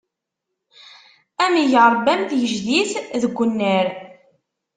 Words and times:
Ad 1.43 1.47
am-ig 1.51 1.73
Ṛebbi 1.91 2.09
am 2.13 2.21
tgejdit 2.29 2.91
deg 3.21 3.37
unnar! 3.45 3.87